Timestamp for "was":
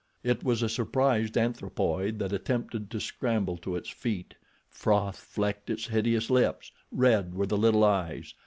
0.43-0.63